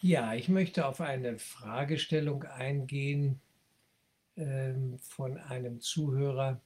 Ja, 0.00 0.32
ich 0.34 0.48
möchte 0.48 0.86
auf 0.86 1.00
eine 1.00 1.38
Fragestellung 1.38 2.44
eingehen 2.44 3.40
ähm, 4.36 4.96
von 5.00 5.38
einem 5.38 5.80
Zuhörer 5.80 6.60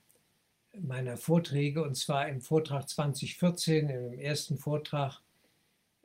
meiner 0.78 1.16
Vorträge. 1.16 1.82
Und 1.82 1.96
zwar 1.96 2.28
im 2.28 2.42
Vortrag 2.42 2.90
2014, 2.90 3.88
im 3.88 4.12
ersten 4.12 4.58
Vortrag, 4.58 5.22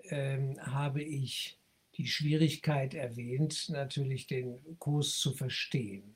ähm, 0.03 0.57
habe 0.61 1.03
ich 1.03 1.59
die 1.95 2.07
Schwierigkeit 2.07 2.93
erwähnt, 2.93 3.67
natürlich 3.69 4.27
den 4.27 4.59
Kurs 4.79 5.17
zu 5.17 5.33
verstehen. 5.33 6.15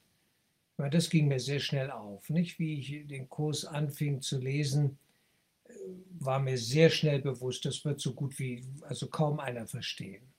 Weil 0.78 0.92
das 0.92 1.10
ging 1.10 1.28
mir 1.28 1.42
sehr 1.42 1.60
schnell 1.60 1.92
auf. 1.92 2.30
Nicht? 2.30 2.58
Wie 2.58 2.80
ich 2.80 3.08
den 3.08 3.28
Kurs 3.28 3.66
anfing 3.66 4.22
zu 4.22 4.40
lesen, 4.40 4.98
äh, 5.66 5.74
war 6.20 6.40
mir 6.40 6.58
sehr 6.58 6.90
schnell 6.90 7.20
bewusst, 7.22 7.66
das 7.66 7.84
wird 7.84 8.00
so 8.00 8.14
gut 8.14 8.40
wie, 8.40 8.64
also 8.84 9.08
kaum 9.08 9.42
einer 9.42 9.68
verstehen. 9.68 10.31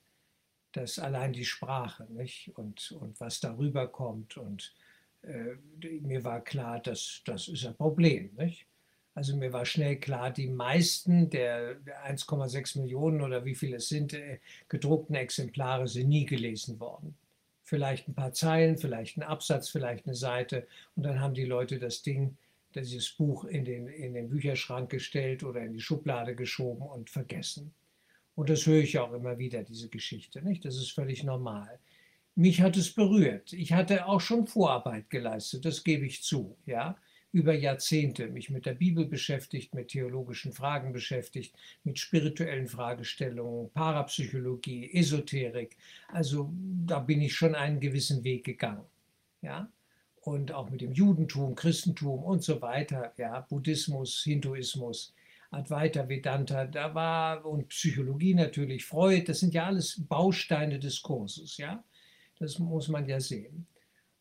Das 0.73 0.99
allein 0.99 1.33
die 1.33 1.45
Sprache 1.45 2.05
nicht? 2.11 2.51
Und, 2.57 2.93
und 2.93 3.21
was 3.21 3.41
darüber 3.41 3.87
kommt. 3.87 4.37
Und 4.37 4.75
äh, 5.23 5.57
mir 6.01 6.25
war 6.25 6.43
klar, 6.43 6.81
dass 6.81 7.23
das 7.25 7.49
ist 7.49 7.67
ein 7.67 7.77
Problem. 7.77 8.31
Nicht? 8.37 8.67
Also 9.15 9.37
mir 9.37 9.53
war 9.53 9.67
schnell 9.67 9.97
klar, 9.97 10.31
die 10.31 10.49
meisten 10.49 11.29
der 11.29 11.77
1,6 12.07 12.81
Millionen 12.81 13.21
oder 13.21 13.45
wie 13.45 13.55
viele 13.55 13.77
es 13.77 13.89
sind, 13.89 14.15
äh, 14.15 14.39
gedruckten 14.69 15.15
Exemplare 15.15 15.87
sind 15.87 16.09
nie 16.09 16.25
gelesen 16.25 16.81
worden. 16.81 17.15
Vielleicht 17.63 18.09
ein 18.09 18.15
paar 18.15 18.33
Zeilen, 18.33 18.79
vielleicht 18.79 19.19
ein 19.19 19.23
Absatz, 19.23 19.69
vielleicht 19.69 20.07
eine 20.07 20.15
Seite 20.15 20.67
und 20.97 21.03
dann 21.05 21.21
haben 21.21 21.35
die 21.35 21.45
Leute 21.45 21.79
das 21.79 22.03
Ding, 22.03 22.37
dieses 22.75 23.11
Buch 23.11 23.45
in 23.45 23.67
den, 23.67 23.87
in 23.87 24.15
den 24.15 24.31
Bücherschrank 24.31 24.89
gestellt 24.89 25.43
oder 25.45 25.61
in 25.61 25.75
die 25.75 25.81
Schublade 25.81 26.35
geschoben 26.35 26.87
und 26.87 27.11
vergessen. 27.11 27.75
Und 28.35 28.49
das 28.51 28.67
höre 28.67 28.83
ich 28.83 28.99
auch 28.99 29.13
immer 29.13 29.39
wieder, 29.39 29.63
diese 29.63 29.89
Geschichte. 29.89 30.43
Nicht? 30.43 30.65
Das 30.65 30.77
ist 30.77 30.93
völlig 30.93 31.23
normal. 31.23 31.79
Mich 32.35 32.63
hat 32.63 32.77
es 32.77 32.95
berührt. 32.95 33.53
Ich 33.53 33.73
hatte 33.73 34.07
auch 34.07 34.21
schon 34.21 34.47
Vorarbeit 34.47 35.11
geleistet, 35.11 35.65
das 35.65 35.85
gebe 35.85 36.07
ich 36.07 36.23
zu. 36.23 36.57
Ja? 36.65 36.97
über 37.33 37.55
Jahrzehnte 37.55 38.29
mich 38.29 38.51
mit 38.51 38.67
der 38.67 38.75
Bibel 38.75 39.07
beschäftigt, 39.07 39.75
mit 39.75 39.89
theologischen 39.89 40.53
Fragen 40.53 40.93
beschäftigt, 40.93 41.55
mit 41.83 41.99
spirituellen 41.99 42.69
Fragestellungen, 42.69 43.71
Parapsychologie, 43.71 44.93
Esoterik. 44.93 45.77
Also 46.09 46.53
da 46.87 46.99
bin 47.01 47.23
ich 47.23 47.35
schon 47.35 47.55
einen 47.55 47.81
gewissen 47.81 48.23
Weg 48.23 48.45
gegangen. 48.45 48.85
Ja? 49.41 49.69
Und 50.21 50.53
auch 50.53 50.71
mit 50.71 50.83
dem 50.83 50.93
Judentum, 50.93 51.55
Christentum 51.55 52.23
und 52.23 52.45
so 52.45 52.61
weiter, 52.61 53.13
ja, 53.17 53.41
Buddhismus, 53.41 54.23
Hinduismus, 54.23 55.15
Advaita 55.53 56.09
Vedanta, 56.09 56.65
da 56.65 56.95
war 56.95 57.45
und 57.45 57.69
Psychologie 57.69 58.35
natürlich, 58.35 58.87
Freud, 58.87 59.25
das 59.29 59.41
sind 59.41 59.53
ja 59.53 59.67
alles 59.67 60.03
Bausteine 60.09 60.79
des 60.79 61.03
Kurses, 61.03 61.59
ja. 61.59 61.85
Das 62.39 62.59
muss 62.59 62.89
man 62.89 63.07
ja 63.07 63.21
sehen. 63.21 63.67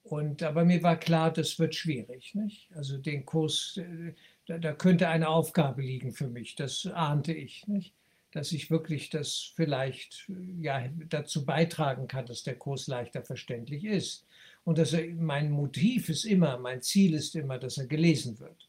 Und, 0.04 0.44
aber 0.44 0.66
mir 0.66 0.84
war 0.84 0.98
klar, 0.98 1.32
das 1.32 1.58
wird 1.58 1.74
schwierig. 1.74 2.36
Nicht? 2.36 2.70
Also 2.76 2.98
den 2.98 3.26
Kurs, 3.26 3.78
äh, 3.78 4.14
da, 4.46 4.58
da, 4.58 4.74
könnte 4.74 5.08
eine 5.08 5.30
Aufgabe 5.30 5.82
liegen 5.82 6.12
für 6.12 6.28
mich, 6.28 6.56
das 6.56 6.86
ahnte 6.88 7.34
ich. 7.34 7.66
Nicht? 7.68 7.94
Dass 8.32 8.52
ich 8.52 8.70
wirklich 8.70 9.09
das 9.09 9.52
vielleicht 9.56 10.30
ja, 10.59 10.88
dazu 11.09 11.46
beitragen 11.46 12.08
kann, 12.08 12.26
dass 12.26 12.44
der 12.44 12.58
Kurs 12.58 12.88
leichter 12.88 13.24
verständlich 13.24 13.86
ist. 13.86 14.26
Und 14.64 14.78
dass 14.78 14.94
er, 14.94 15.08
mein 15.16 15.50
Motiv 15.50 16.09
ist 16.09 16.26
immer, 16.26 16.58
mein 16.58 16.82
Ziel 16.82 17.14
ist 17.14 17.36
immer, 17.36 17.58
dass 17.58 17.78
er 17.78 17.88
gelesen 17.88 18.40
wird. 18.40 18.68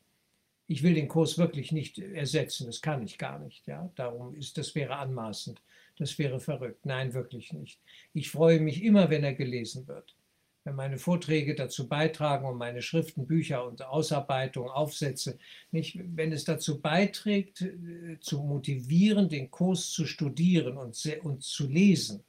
Ich 0.72 0.82
will 0.82 0.94
den 0.94 1.08
Kurs 1.08 1.38
wirklich 1.38 1.72
nicht 1.72 1.98
ersetzen, 1.98 2.66
das 2.66 2.80
kann 2.80 3.02
ich 3.02 3.18
gar 3.18 3.38
nicht. 3.38 3.66
Ja? 3.66 3.90
Darum 3.94 4.34
ist, 4.34 4.56
das 4.58 4.74
wäre 4.74 4.96
anmaßend, 4.96 5.60
das 5.98 6.18
wäre 6.18 6.40
verrückt. 6.40 6.86
Nein, 6.86 7.14
wirklich 7.14 7.52
nicht. 7.52 7.80
Ich 8.14 8.30
freue 8.30 8.60
mich 8.60 8.82
immer, 8.82 9.10
wenn 9.10 9.24
er 9.24 9.34
gelesen 9.34 9.86
wird 9.86 10.14
wenn 10.64 10.74
meine 10.76 10.98
Vorträge 10.98 11.54
dazu 11.54 11.88
beitragen 11.88 12.46
und 12.46 12.56
meine 12.56 12.82
Schriften, 12.82 13.26
Bücher 13.26 13.66
und 13.66 13.82
Ausarbeitungen, 13.82 14.70
Aufsätze, 14.70 15.38
nicht, 15.70 15.98
wenn 16.16 16.32
es 16.32 16.44
dazu 16.44 16.80
beiträgt, 16.80 17.62
äh, 17.62 18.18
zu 18.20 18.42
motivieren, 18.42 19.28
den 19.28 19.50
Kurs 19.50 19.90
zu 19.90 20.06
studieren 20.06 20.76
und, 20.76 20.96
und 21.22 21.42
zu 21.42 21.68
lesen, 21.68 22.22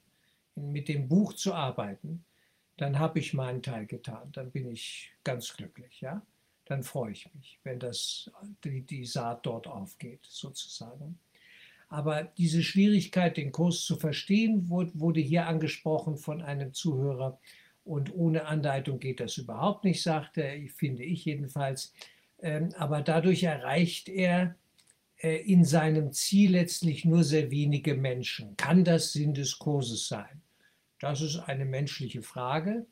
mit 0.55 0.87
dem 0.87 1.07
Buch 1.07 1.33
zu 1.33 1.53
arbeiten, 1.53 2.25
dann 2.77 2.97
habe 2.97 3.19
ich 3.19 3.33
meinen 3.33 3.61
Teil 3.61 3.85
getan. 3.85 4.31
Dann 4.31 4.51
bin 4.51 4.71
ich 4.71 5.11
ganz 5.23 5.53
glücklich, 5.53 6.01
ja. 6.01 6.21
Dann 6.73 6.81
freue 6.81 7.11
ich 7.11 7.31
mich, 7.35 7.59
wenn 7.63 7.77
das, 7.77 8.31
die, 8.63 8.81
die 8.81 9.05
Saat 9.05 9.45
dort 9.45 9.67
aufgeht, 9.67 10.21
sozusagen. 10.23 11.19
Aber 11.87 12.23
diese 12.23 12.63
Schwierigkeit, 12.63 13.37
den 13.37 13.51
Kurs 13.51 13.81
zu 13.81 13.95
verstehen, 13.95 14.69
wurde, 14.69 15.19
hier 15.19 15.45
angesprochen 15.45 16.17
von 16.17 16.41
einem 16.41 16.73
Zuhörer, 16.73 17.39
und 17.85 18.11
ohne 18.15 18.47
Anleitung 18.47 18.99
geht 18.99 19.19
das 19.19 19.37
überhaupt 19.37 19.83
nicht, 19.83 20.01
sagt 20.01 20.39
er, 20.39 20.67
finde 20.69 21.03
ich 21.03 21.25
jedenfalls. 21.25 21.93
Ähm, 22.41 22.73
aber 22.75 23.03
dadurch 23.03 23.43
erreicht 23.43 24.09
er 24.09 24.55
äh, 25.17 25.43
in 25.43 25.65
seinem 25.65 26.11
Ziel 26.11 26.53
letztlich 26.53 27.05
nur 27.05 27.23
sehr 27.23 27.51
wenige 27.51 27.93
Menschen. 27.93 28.57
Kann 28.57 28.83
das 28.83 29.13
Sinn 29.13 29.35
des 29.35 29.59
Kurses 29.59 30.07
sein? 30.07 30.41
Das 30.99 31.21
ist 31.21 31.37
eine 31.37 31.65
menschliche 31.65 32.23
Frage, 32.23 32.87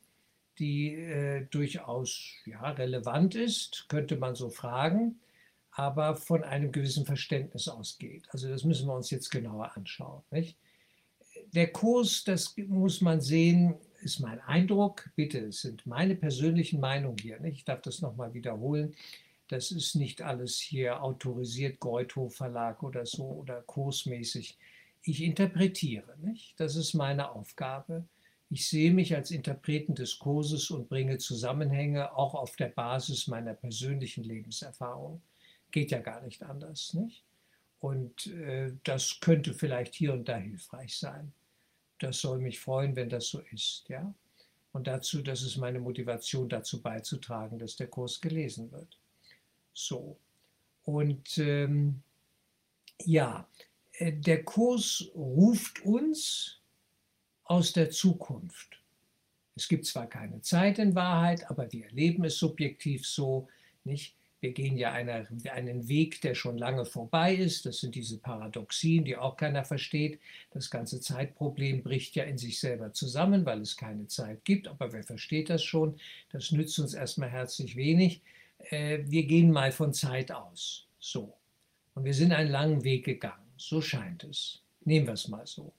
die 0.58 0.94
äh, 0.94 1.46
durchaus 1.50 2.32
ja, 2.46 2.70
relevant 2.70 3.34
ist, 3.34 3.86
könnte 3.88 4.16
man 4.16 4.34
so 4.34 4.50
fragen, 4.50 5.20
aber 5.72 6.16
von 6.16 6.44
einem 6.44 6.70
gewissen 6.70 7.06
Verständnis 7.06 7.68
ausgeht. 7.68 8.24
Also 8.30 8.48
das 8.48 8.64
müssen 8.64 8.86
wir 8.86 8.94
uns 8.94 9.10
jetzt 9.10 9.30
genauer 9.30 9.74
anschauen. 9.76 10.22
Nicht? 10.30 10.56
Der 11.54 11.72
Kurs, 11.72 12.24
das 12.24 12.54
muss 12.56 13.00
man 13.00 13.20
sehen, 13.20 13.74
ist 14.02 14.20
mein 14.20 14.40
Eindruck, 14.40 15.10
bitte, 15.16 15.38
es 15.38 15.62
sind 15.62 15.86
meine 15.86 16.14
persönlichen 16.14 16.80
Meinungen 16.80 17.18
hier, 17.18 17.38
nicht? 17.40 17.58
ich 17.58 17.64
darf 17.64 17.80
das 17.82 18.00
nochmal 18.00 18.34
wiederholen, 18.34 18.94
das 19.48 19.70
ist 19.70 19.94
nicht 19.94 20.22
alles 20.22 20.58
hier 20.58 21.02
autorisiert, 21.02 21.78
Greuthof 21.78 22.34
Verlag 22.34 22.82
oder 22.82 23.06
so 23.06 23.24
oder 23.24 23.62
kursmäßig. 23.62 24.56
Ich 25.04 25.22
interpretiere, 25.22 26.16
nicht? 26.22 26.54
das 26.58 26.76
ist 26.76 26.94
meine 26.94 27.30
Aufgabe. 27.30 28.04
Ich 28.52 28.68
sehe 28.68 28.92
mich 28.92 29.14
als 29.14 29.30
Interpreten 29.30 29.94
des 29.94 30.18
Kurses 30.18 30.70
und 30.70 30.88
bringe 30.88 31.18
Zusammenhänge 31.18 32.14
auch 32.14 32.34
auf 32.34 32.56
der 32.56 32.68
Basis 32.68 33.26
meiner 33.26 33.54
persönlichen 33.54 34.24
Lebenserfahrung. 34.24 35.22
Geht 35.70 35.90
ja 35.90 35.98
gar 35.98 36.20
nicht 36.20 36.42
anders. 36.42 36.92
Nicht? 36.94 37.24
Und 37.80 38.26
äh, 38.26 38.72
das 38.84 39.18
könnte 39.20 39.54
vielleicht 39.54 39.94
hier 39.94 40.12
und 40.12 40.28
da 40.28 40.36
hilfreich 40.36 40.96
sein 40.96 41.32
das 42.02 42.20
soll 42.20 42.38
mich 42.38 42.58
freuen, 42.58 42.96
wenn 42.96 43.08
das 43.08 43.28
so 43.28 43.40
ist. 43.52 43.88
Ja? 43.88 44.12
Und 44.72 44.86
dazu, 44.86 45.22
das 45.22 45.42
ist 45.42 45.56
meine 45.56 45.78
Motivation, 45.78 46.48
dazu 46.48 46.82
beizutragen, 46.82 47.58
dass 47.58 47.76
der 47.76 47.86
Kurs 47.86 48.20
gelesen 48.20 48.70
wird. 48.72 48.98
So. 49.72 50.16
Und 50.84 51.38
ähm, 51.38 52.02
ja, 53.04 53.48
äh, 53.92 54.12
der 54.12 54.44
Kurs 54.44 55.10
ruft 55.14 55.84
uns 55.84 56.60
aus 57.52 57.74
der 57.74 57.90
Zukunft. 57.90 58.80
Es 59.54 59.68
gibt 59.68 59.84
zwar 59.84 60.06
keine 60.06 60.40
Zeit 60.40 60.78
in 60.78 60.94
Wahrheit, 60.94 61.50
aber 61.50 61.70
wir 61.70 61.84
erleben 61.84 62.24
es 62.24 62.38
subjektiv 62.38 63.06
so, 63.06 63.46
nicht? 63.84 64.16
Wir 64.40 64.52
gehen 64.52 64.78
ja 64.78 64.90
einer, 64.90 65.26
einen 65.52 65.86
Weg, 65.86 66.22
der 66.22 66.34
schon 66.34 66.56
lange 66.56 66.86
vorbei 66.86 67.34
ist. 67.34 67.66
Das 67.66 67.78
sind 67.78 67.94
diese 67.94 68.18
Paradoxien, 68.18 69.04
die 69.04 69.18
auch 69.18 69.36
keiner 69.36 69.64
versteht. 69.64 70.18
Das 70.50 70.70
ganze 70.70 70.98
Zeitproblem 70.98 71.82
bricht 71.82 72.16
ja 72.16 72.24
in 72.24 72.38
sich 72.38 72.58
selber 72.58 72.92
zusammen, 72.92 73.44
weil 73.44 73.60
es 73.60 73.76
keine 73.76 74.06
Zeit 74.08 74.44
gibt. 74.46 74.66
Aber 74.66 74.92
wer 74.94 75.04
versteht 75.04 75.50
das 75.50 75.62
schon? 75.62 76.00
Das 76.30 76.52
nützt 76.52 76.78
uns 76.78 76.94
erstmal 76.94 77.30
herzlich 77.30 77.76
wenig. 77.76 78.22
Äh, 78.70 79.00
wir 79.04 79.26
gehen 79.26 79.52
mal 79.52 79.72
von 79.72 79.92
Zeit 79.92 80.32
aus. 80.32 80.88
So. 80.98 81.34
Und 81.94 82.04
wir 82.04 82.14
sind 82.14 82.32
einen 82.32 82.50
langen 82.50 82.82
Weg 82.82 83.04
gegangen. 83.04 83.52
So 83.58 83.82
scheint 83.82 84.24
es. 84.24 84.62
Nehmen 84.84 85.06
wir 85.06 85.14
es 85.14 85.28
mal 85.28 85.46
so. 85.46 85.72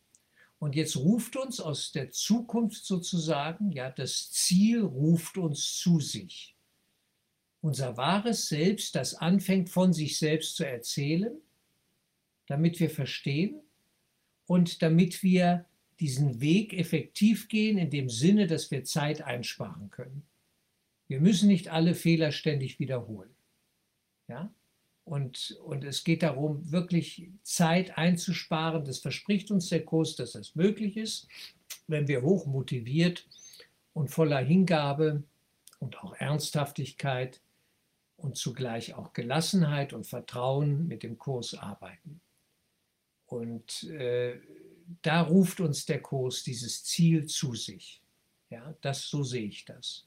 Und 0.63 0.77
jetzt 0.77 0.95
ruft 0.95 1.35
uns 1.35 1.59
aus 1.59 1.91
der 1.91 2.11
Zukunft 2.11 2.85
sozusagen, 2.85 3.73
ja, 3.73 3.89
das 3.89 4.31
Ziel 4.31 4.79
ruft 4.79 5.37
uns 5.37 5.75
zu 5.75 5.99
sich 5.99 6.55
unser 7.59 7.97
wahres 7.97 8.47
Selbst, 8.47 8.95
das 8.95 9.13
anfängt 9.13 9.69
von 9.69 9.91
sich 9.91 10.17
selbst 10.17 10.55
zu 10.55 10.65
erzählen, 10.65 11.33
damit 12.47 12.79
wir 12.79 12.89
verstehen 12.89 13.59
und 14.45 14.81
damit 14.81 15.21
wir 15.21 15.65
diesen 15.99 16.39
Weg 16.39 16.71
effektiv 16.71 17.49
gehen, 17.49 17.77
in 17.77 17.89
dem 17.89 18.09
Sinne, 18.09 18.47
dass 18.47 18.71
wir 18.71 18.85
Zeit 18.85 19.21
einsparen 19.21 19.89
können. 19.89 20.23
Wir 21.09 21.19
müssen 21.19 21.49
nicht 21.49 21.67
alle 21.67 21.93
Fehler 21.93 22.31
ständig 22.31 22.79
wiederholen. 22.79 23.35
Ja? 24.29 24.49
Und, 25.05 25.57
und 25.65 25.83
es 25.83 26.03
geht 26.03 26.23
darum, 26.23 26.71
wirklich 26.71 27.29
Zeit 27.43 27.97
einzusparen. 27.97 28.85
Das 28.85 28.99
verspricht 28.99 29.51
uns 29.51 29.69
der 29.69 29.83
Kurs, 29.83 30.15
dass 30.15 30.31
das 30.33 30.55
möglich 30.55 30.95
ist, 30.95 31.27
wenn 31.87 32.07
wir 32.07 32.21
hoch 32.21 32.45
motiviert 32.45 33.27
und 33.93 34.09
voller 34.09 34.39
Hingabe 34.39 35.23
und 35.79 36.01
auch 36.01 36.15
Ernsthaftigkeit 36.15 37.41
und 38.15 38.37
zugleich 38.37 38.93
auch 38.93 39.11
Gelassenheit 39.11 39.91
und 39.91 40.07
Vertrauen 40.07 40.87
mit 40.87 41.03
dem 41.03 41.17
Kurs 41.17 41.53
arbeiten. 41.53 42.21
Und 43.25 43.83
äh, 43.83 44.39
da 45.01 45.21
ruft 45.21 45.59
uns 45.59 45.85
der 45.85 46.01
Kurs 46.01 46.43
dieses 46.43 46.85
Ziel 46.85 47.25
zu 47.25 47.55
sich. 47.55 48.01
Ja, 48.49 48.73
das, 48.81 49.09
so 49.09 49.23
sehe 49.23 49.47
ich 49.47 49.65
das. 49.65 50.05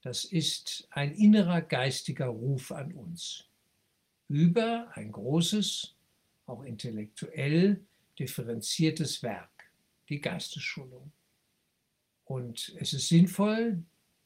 Das 0.00 0.24
ist 0.24 0.86
ein 0.90 1.14
innerer 1.14 1.60
geistiger 1.60 2.26
Ruf 2.26 2.72
an 2.72 2.92
uns 2.92 3.48
über 4.28 4.88
ein 4.94 5.12
großes, 5.12 5.94
auch 6.46 6.62
intellektuell 6.62 7.80
differenziertes 8.18 9.22
Werk, 9.22 9.50
die 10.08 10.20
Geistesschulung. 10.20 11.12
Und 12.24 12.74
es 12.78 12.92
ist 12.92 13.08
sinnvoll, 13.08 13.82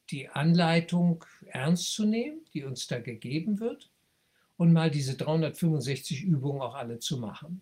die 0.09 0.29
Anleitung 0.29 1.25
ernst 1.47 1.93
zu 1.93 2.05
nehmen, 2.05 2.41
die 2.53 2.63
uns 2.63 2.87
da 2.87 2.99
gegeben 2.99 3.59
wird, 3.59 3.89
und 4.57 4.73
mal 4.73 4.91
diese 4.91 5.15
365 5.15 6.23
Übungen 6.23 6.61
auch 6.61 6.75
alle 6.75 6.99
zu 6.99 7.17
machen. 7.17 7.61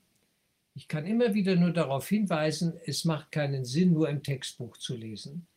Ich 0.74 0.88
kann 0.88 1.06
immer 1.06 1.33
wieder 1.36 1.56
nur 1.56 1.72
darauf 1.72 2.07
hinweisen, 2.07 2.74
es 2.86 3.06
macht 3.06 3.31
keinen 3.31 3.66
Sinn, 3.66 3.94
nur 3.94 4.10
im 4.10 4.24
Textbuch 4.24 4.78
zu 4.78 4.95
lesen. 4.95 5.48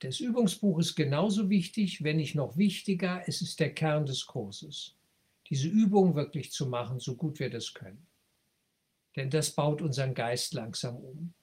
Das 0.00 0.20
Übungsbuch 0.20 0.78
ist 0.78 0.94
genauso 0.94 1.50
wichtig, 1.50 2.04
wenn 2.04 2.18
nicht 2.18 2.36
noch 2.36 2.56
wichtiger, 2.56 3.22
es 3.26 3.42
ist 3.42 3.58
der 3.58 3.74
Kern 3.74 4.06
des 4.06 4.26
Kurses. 4.26 4.94
Diese 5.50 5.68
Übung 5.68 6.14
wirklich 6.14 6.52
zu 6.52 6.66
machen, 6.66 7.00
so 7.00 7.16
gut 7.16 7.38
wir 7.38 7.50
das 7.50 7.72
können. 7.72 8.06
Denn 9.16 9.30
das 9.30 9.50
baut 9.50 9.82
unseren 9.82 10.14
Geist 10.14 10.54
langsam 10.54 10.96
um. 10.96 11.34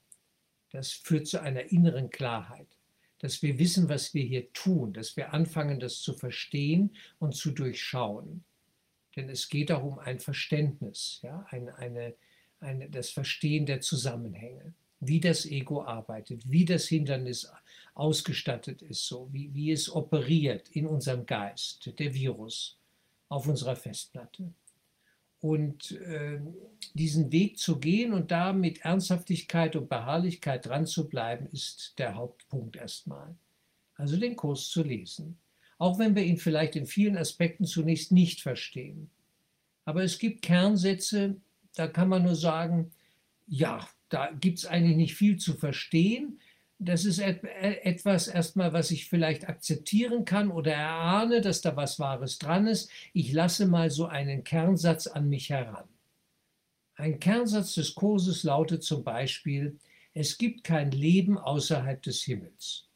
Das 0.72 0.92
führt 0.92 1.28
zu 1.28 1.42
einer 1.42 1.72
inneren 1.72 2.10
Klarheit, 2.10 2.68
dass 3.20 3.42
wir 3.42 3.58
wissen, 3.58 3.90
was 3.90 4.14
wir 4.14 4.24
hier 4.24 4.52
tun, 4.54 4.94
dass 4.94 5.18
wir 5.18 5.34
anfangen, 5.34 5.80
das 5.80 6.02
zu 6.02 6.14
verstehen 6.14 6.96
und 7.20 7.36
zu 7.36 7.52
durchschauen. 7.52 8.44
Denn 9.16 9.30
es 9.30 9.50
geht 9.50 9.72
auch 9.72 9.84
um 9.84 10.00
ein 10.00 10.20
Verständnis, 10.20 11.20
ja, 11.24 11.46
eine, 11.50 11.76
eine, 11.78 12.16
eine, 12.60 12.90
das 12.90 13.10
Verstehen 13.10 13.66
der 13.66 13.82
Zusammenhänge, 13.82 14.74
wie 15.00 15.20
das 15.20 15.46
Ego 15.46 15.84
arbeitet, 15.84 16.50
wie 16.50 16.66
das 16.66 16.88
Hindernis 16.88 17.52
ausgestattet 17.94 18.82
ist, 18.82 19.06
so 19.06 19.30
wie, 19.32 19.54
wie 19.54 19.72
es 19.72 19.90
operiert 19.90 20.70
in 20.70 20.86
unserem 20.86 21.26
Geist, 21.26 21.92
der 21.98 22.14
Virus 22.14 22.78
auf 23.36 23.48
unserer 23.48 23.76
Festplatte. 23.76 24.54
Und 25.42 25.92
äh, 25.92 26.40
diesen 26.94 27.32
Weg 27.32 27.60
zu 27.60 27.80
gehen 27.80 28.14
und 28.14 28.32
da 28.32 28.54
mit 28.54 28.80
Ernsthaftigkeit 28.80 29.76
und 29.76 29.90
Beharrlichkeit 29.90 30.66
dran 30.66 30.88
zu 30.88 31.08
bleiben, 31.10 31.48
ist 31.52 32.00
der 32.00 32.16
Hauptpunkt 32.16 32.78
erstmal. 32.78 33.36
Also 33.96 34.18
den 34.18 34.36
Kurs 34.36 34.70
zu 34.70 34.82
lesen. 34.82 35.38
Auch 35.78 36.00
wenn 36.00 36.16
wir 36.16 36.24
ihn 36.24 36.38
vielleicht 36.38 36.78
in 36.78 36.88
vielen 36.88 37.18
Aspekten 37.18 37.66
zunächst 37.66 38.12
nicht 38.12 38.42
verstehen. 38.42 39.10
Aber 39.84 40.04
es 40.04 40.18
gibt 40.18 40.42
Kernsätze, 40.42 41.36
da 41.76 41.88
kann 41.88 42.10
man 42.10 42.24
nur 42.24 42.36
sagen, 42.36 42.92
ja, 43.48 43.88
da 44.08 44.32
gibt 44.32 44.60
es 44.60 44.66
eigentlich 44.66 44.96
nicht 44.96 45.16
viel 45.16 45.38
zu 45.38 45.54
verstehen. 45.56 46.40
Das 46.78 47.06
ist 47.06 47.20
etwas 47.20 48.28
erstmal, 48.28 48.74
was 48.74 48.92
ich 48.92 49.08
vielleicht 49.08 49.48
akzeptieren 49.48 50.26
kann 50.26 50.52
oder 50.52 50.74
erahne, 50.74 51.40
dass 51.40 51.62
da 51.62 51.76
was 51.76 52.00
Wahres 52.00 52.38
dran 52.38 52.68
ist. 52.68 52.92
Ich 53.14 53.32
lasse 53.32 53.66
mal 53.66 53.90
so 53.90 54.08
einen 54.08 54.44
Kernsatz 54.44 55.08
an 55.08 55.30
mich 55.30 55.50
heran. 55.50 55.88
Ein 56.96 57.20
Kernsatz 57.20 57.76
des 57.76 57.96
Kurses 57.96 58.44
lautet 58.44 58.84
zum 58.84 59.04
Beispiel, 59.04 59.80
es 60.14 60.38
gibt 60.38 60.64
kein 60.64 60.92
Leben 60.92 61.38
außerhalb 61.38 62.02
des 62.02 62.24
Himmels. 62.24 62.88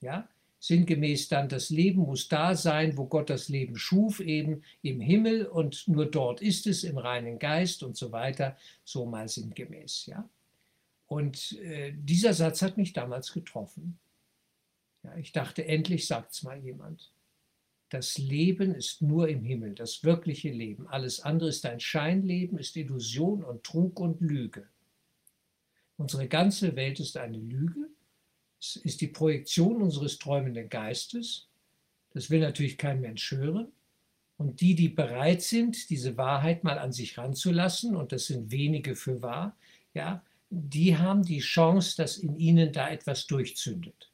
Ja? 0.00 0.28
Sinngemäß 0.60 1.28
dann, 1.28 1.48
das 1.48 1.70
Leben 1.70 2.02
muss 2.02 2.28
da 2.28 2.56
sein, 2.56 2.96
wo 2.96 3.06
Gott 3.06 3.30
das 3.30 3.48
Leben 3.48 3.76
schuf, 3.76 4.20
eben 4.20 4.62
im 4.82 5.00
Himmel 5.00 5.46
und 5.46 5.86
nur 5.88 6.06
dort 6.06 6.40
ist 6.42 6.66
es, 6.66 6.84
im 6.84 6.96
reinen 6.96 7.38
Geist 7.38 7.82
und 7.82 7.96
so 7.96 8.12
weiter, 8.12 8.56
so 8.84 9.04
mal 9.04 9.28
sinngemäß. 9.28 10.06
Ja? 10.06 10.28
Und 11.06 11.52
äh, 11.60 11.92
dieser 11.96 12.34
Satz 12.34 12.62
hat 12.62 12.76
mich 12.76 12.92
damals 12.92 13.32
getroffen. 13.32 13.98
Ja, 15.02 15.16
ich 15.16 15.32
dachte, 15.32 15.66
endlich 15.66 16.06
sagt 16.06 16.32
es 16.32 16.42
mal 16.42 16.58
jemand. 16.58 17.12
Das 17.90 18.18
Leben 18.18 18.74
ist 18.74 19.02
nur 19.02 19.28
im 19.28 19.44
Himmel, 19.44 19.74
das 19.74 20.02
wirkliche 20.02 20.50
Leben. 20.50 20.88
Alles 20.88 21.20
andere 21.20 21.50
ist 21.50 21.66
ein 21.66 21.80
Scheinleben, 21.80 22.58
ist 22.58 22.76
Illusion 22.76 23.44
und 23.44 23.62
Trug 23.62 24.00
und 24.00 24.20
Lüge. 24.20 24.66
Unsere 25.96 26.26
ganze 26.26 26.74
Welt 26.74 26.98
ist 26.98 27.16
eine 27.16 27.38
Lüge 27.38 27.88
es 28.64 28.76
ist 28.76 29.00
die 29.02 29.08
Projektion 29.08 29.82
unseres 29.82 30.18
träumenden 30.18 30.70
Geistes. 30.70 31.48
Das 32.14 32.30
will 32.30 32.40
natürlich 32.40 32.78
kein 32.78 33.00
Mensch 33.00 33.30
hören. 33.30 33.68
Und 34.38 34.62
die, 34.62 34.74
die 34.74 34.88
bereit 34.88 35.42
sind, 35.42 35.90
diese 35.90 36.16
Wahrheit 36.16 36.64
mal 36.64 36.78
an 36.78 36.92
sich 36.92 37.18
ranzulassen, 37.18 37.94
und 37.94 38.10
das 38.10 38.26
sind 38.26 38.50
wenige 38.50 38.96
für 38.96 39.20
wahr, 39.20 39.54
ja, 39.92 40.24
die 40.54 40.96
haben 40.96 41.22
die 41.22 41.40
Chance, 41.40 41.96
dass 41.96 42.16
in 42.16 42.36
ihnen 42.36 42.72
da 42.72 42.88
etwas 42.88 43.26
durchzündet. 43.26 44.12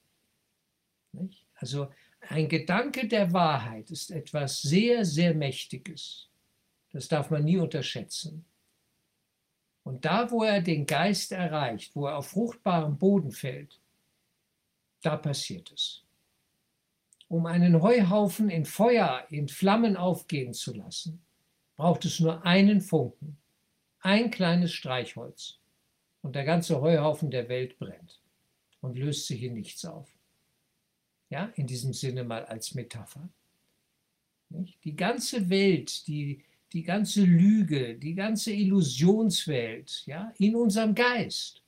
Nicht? 1.12 1.46
Also 1.54 1.92
ein 2.20 2.48
Gedanke 2.48 3.06
der 3.08 3.32
Wahrheit 3.32 3.90
ist 3.90 4.10
etwas 4.10 4.62
sehr, 4.62 5.04
sehr 5.04 5.34
Mächtiges. 5.34 6.28
Das 6.92 7.08
darf 7.08 7.30
man 7.30 7.44
nie 7.44 7.58
unterschätzen. 7.58 8.44
Und 9.82 10.04
da, 10.04 10.30
wo 10.30 10.44
er 10.44 10.60
den 10.60 10.86
Geist 10.86 11.32
erreicht, 11.32 11.94
wo 11.94 12.06
er 12.06 12.18
auf 12.18 12.28
fruchtbarem 12.28 12.98
Boden 12.98 13.32
fällt, 13.32 13.80
da 15.02 15.16
passiert 15.16 15.70
es. 15.72 16.04
Um 17.28 17.46
einen 17.46 17.80
Heuhaufen 17.80 18.50
in 18.50 18.64
Feuer, 18.64 19.26
in 19.30 19.48
Flammen 19.48 19.96
aufgehen 19.96 20.52
zu 20.52 20.74
lassen, 20.74 21.22
braucht 21.76 22.04
es 22.04 22.20
nur 22.20 22.44
einen 22.44 22.80
Funken, 22.80 23.38
ein 24.00 24.30
kleines 24.30 24.72
Streichholz 24.72 25.59
und 26.22 26.34
der 26.34 26.44
ganze 26.44 26.80
Heuhaufen 26.80 27.30
der 27.30 27.48
Welt 27.48 27.78
brennt 27.78 28.20
und 28.80 28.98
löst 28.98 29.26
sich 29.26 29.42
in 29.42 29.54
nichts 29.54 29.84
auf. 29.84 30.08
Ja, 31.28 31.52
in 31.56 31.66
diesem 31.66 31.92
Sinne 31.92 32.24
mal 32.24 32.44
als 32.46 32.74
Metapher. 32.74 33.28
Die 34.84 34.96
ganze 34.96 35.48
Welt, 35.48 36.06
die, 36.08 36.42
die 36.72 36.82
ganze 36.82 37.22
Lüge, 37.22 37.94
die 37.96 38.14
ganze 38.14 38.52
Illusionswelt, 38.52 40.04
ja, 40.06 40.32
in 40.38 40.56
unserem 40.56 40.94
Geist, 40.94 41.62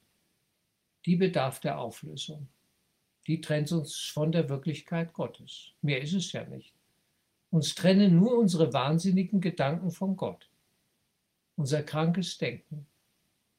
die 1.06 1.16
bedarf 1.16 1.60
der 1.60 1.78
Auflösung 1.78 2.48
die 3.26 3.40
trennt 3.40 3.70
uns 3.72 3.96
von 3.96 4.32
der 4.32 4.48
Wirklichkeit 4.48 5.12
Gottes. 5.12 5.72
Mehr 5.80 6.02
ist 6.02 6.14
es 6.14 6.32
ja 6.32 6.44
nicht. 6.44 6.74
Uns 7.50 7.74
trennen 7.74 8.16
nur 8.16 8.38
unsere 8.38 8.72
wahnsinnigen 8.72 9.40
Gedanken 9.40 9.90
von 9.90 10.16
Gott. 10.16 10.48
Unser 11.56 11.82
krankes 11.82 12.38
Denken, 12.38 12.86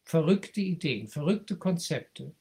verrückte 0.04 0.62
Ideen, 0.62 1.08
verrückte 1.08 1.58
Konzepte. 1.58 2.32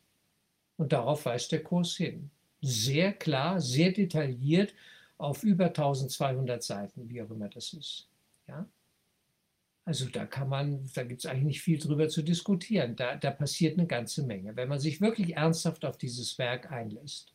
Und 0.77 0.93
darauf 0.93 1.27
weist 1.27 1.53
der 1.53 1.63
Kurs 1.63 1.97
hin. 1.97 2.31
Sehr 2.61 3.13
klar, 3.13 3.61
sehr 3.61 3.93
detailliert 3.93 4.75
auf 5.19 5.43
über 5.45 5.67
1200 5.67 6.63
Seiten, 6.63 7.09
wie 7.09 7.23
auch 7.23 7.31
immer 7.31 7.49
das 7.49 7.73
ist. 7.73 8.09
Ja? 8.49 8.67
Also 9.85 10.09
da 10.09 10.27
kann 10.27 10.49
man, 10.49 10.89
da 10.95 11.03
gibt 11.03 11.25
es 11.25 11.27
eigentlich 11.27 11.45
nicht 11.45 11.63
viel 11.63 11.79
drüber 11.79 12.09
zu 12.09 12.23
diskutieren. 12.23 12.95
Da, 12.95 13.17
da 13.17 13.31
passiert 13.31 13.79
eine 13.79 13.87
ganze 13.87 14.25
Menge. 14.25 14.55
Wenn 14.55 14.69
man 14.69 14.79
sich 14.79 15.01
wirklich 15.01 15.37
ernsthaft 15.37 15.85
auf 15.85 15.99
dieses 15.99 16.39
Werk 16.39 16.71
einlässt, 16.71 17.33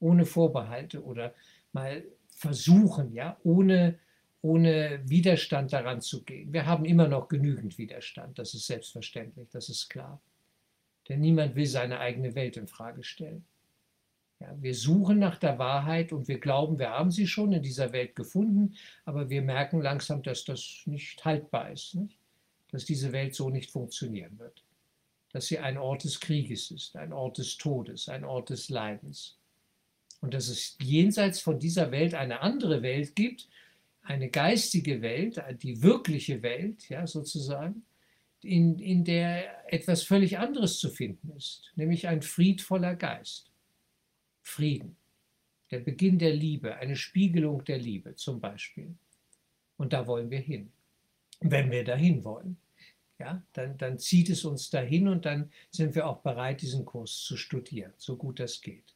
ohne 0.00 0.24
Vorbehalte 0.24 1.02
oder 1.02 1.34
mal 1.72 2.04
versuchen, 2.28 3.12
ja, 3.12 3.38
ohne, 3.42 3.98
ohne 4.44 5.00
Widerstand 5.06 5.72
daran 5.72 6.02
zu 6.02 6.22
gehen. 6.22 6.52
Wir 6.52 6.66
haben 6.66 6.84
immer 6.84 7.08
noch 7.08 7.28
genügend 7.28 7.78
Widerstand, 7.78 8.38
das 8.38 8.52
ist 8.52 8.66
selbstverständlich, 8.66 9.48
das 9.50 9.70
ist 9.70 9.88
klar. 9.88 10.20
Denn 11.08 11.20
niemand 11.20 11.56
will 11.56 11.64
seine 11.64 11.98
eigene 11.98 12.34
Welt 12.34 12.58
in 12.58 12.68
Frage 12.68 13.04
stellen. 13.04 13.46
Ja, 14.40 14.54
wir 14.60 14.74
suchen 14.74 15.18
nach 15.18 15.38
der 15.38 15.58
Wahrheit 15.58 16.12
und 16.12 16.28
wir 16.28 16.40
glauben, 16.40 16.78
wir 16.78 16.90
haben 16.90 17.10
sie 17.10 17.26
schon 17.26 17.52
in 17.52 17.62
dieser 17.62 17.92
Welt 17.92 18.14
gefunden, 18.14 18.74
aber 19.06 19.30
wir 19.30 19.40
merken 19.40 19.80
langsam, 19.80 20.22
dass 20.22 20.44
das 20.44 20.82
nicht 20.84 21.24
haltbar 21.24 21.70
ist, 21.70 21.94
nicht? 21.94 22.18
dass 22.70 22.84
diese 22.84 23.12
Welt 23.12 23.34
so 23.34 23.48
nicht 23.48 23.70
funktionieren 23.70 24.38
wird, 24.38 24.62
dass 25.32 25.46
sie 25.46 25.58
ein 25.58 25.78
Ort 25.78 26.04
des 26.04 26.20
Krieges 26.20 26.70
ist, 26.70 26.96
ein 26.96 27.14
Ort 27.14 27.38
des 27.38 27.56
Todes, 27.56 28.10
ein 28.10 28.24
Ort 28.24 28.50
des 28.50 28.68
Leidens 28.68 29.38
und 30.20 30.34
dass 30.34 30.48
es 30.48 30.76
jenseits 30.82 31.40
von 31.40 31.58
dieser 31.58 31.90
Welt 31.92 32.12
eine 32.12 32.42
andere 32.42 32.82
Welt 32.82 33.16
gibt, 33.16 33.48
eine 34.04 34.30
geistige 34.30 35.02
Welt, 35.02 35.42
die 35.62 35.82
wirkliche 35.82 36.42
Welt, 36.42 36.88
ja, 36.88 37.06
sozusagen, 37.06 37.84
in, 38.42 38.78
in 38.78 39.04
der 39.04 39.72
etwas 39.72 40.02
völlig 40.02 40.38
anderes 40.38 40.78
zu 40.78 40.90
finden 40.90 41.30
ist, 41.36 41.72
nämlich 41.74 42.06
ein 42.06 42.22
friedvoller 42.22 42.94
Geist. 42.94 43.50
Frieden, 44.42 44.96
der 45.70 45.80
Beginn 45.80 46.18
der 46.18 46.34
Liebe, 46.34 46.76
eine 46.76 46.96
Spiegelung 46.96 47.64
der 47.64 47.78
Liebe 47.78 48.14
zum 48.14 48.40
Beispiel. 48.40 48.94
Und 49.78 49.94
da 49.94 50.06
wollen 50.06 50.30
wir 50.30 50.40
hin. 50.40 50.70
Wenn 51.40 51.70
wir 51.70 51.82
dahin 51.82 52.22
wollen, 52.24 52.58
ja, 53.18 53.42
dann, 53.54 53.78
dann 53.78 53.98
zieht 53.98 54.28
es 54.28 54.44
uns 54.44 54.68
dahin 54.68 55.08
und 55.08 55.24
dann 55.24 55.50
sind 55.70 55.94
wir 55.94 56.06
auch 56.06 56.20
bereit, 56.20 56.60
diesen 56.60 56.84
Kurs 56.84 57.22
zu 57.22 57.36
studieren, 57.38 57.94
so 57.96 58.16
gut 58.16 58.38
das 58.38 58.60
geht. 58.60 58.93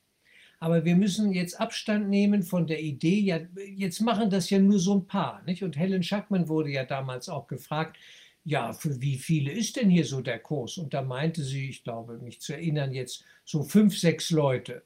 Aber 0.60 0.84
wir 0.84 0.96
müssen 0.96 1.32
jetzt 1.32 1.60
Abstand 1.60 2.08
nehmen 2.08 2.42
von 2.42 2.66
der 2.66 2.80
Idee, 2.80 3.20
ja, 3.20 3.40
jetzt 3.76 4.00
machen 4.00 4.28
das 4.28 4.50
ja 4.50 4.58
nur 4.58 4.80
so 4.80 4.94
ein 4.94 5.06
paar. 5.06 5.42
Nicht? 5.44 5.62
Und 5.62 5.76
Helen 5.76 6.02
Schackmann 6.02 6.48
wurde 6.48 6.70
ja 6.70 6.84
damals 6.84 7.28
auch 7.28 7.46
gefragt, 7.46 7.96
ja, 8.44 8.72
für 8.72 9.00
wie 9.00 9.18
viele 9.18 9.52
ist 9.52 9.76
denn 9.76 9.90
hier 9.90 10.04
so 10.04 10.20
der 10.20 10.38
Kurs? 10.38 10.78
Und 10.78 10.94
da 10.94 11.02
meinte 11.02 11.44
sie, 11.44 11.68
ich 11.68 11.84
glaube, 11.84 12.18
mich 12.18 12.40
zu 12.40 12.54
erinnern 12.54 12.92
jetzt, 12.92 13.24
so 13.44 13.62
fünf, 13.62 13.96
sechs 13.96 14.30
Leute. 14.30 14.82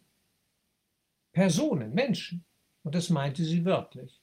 Personen, 1.32 1.94
Menschen. 1.94 2.44
Und 2.82 2.94
das 2.94 3.08
meinte 3.08 3.44
sie 3.44 3.64
wörtlich. 3.64 4.20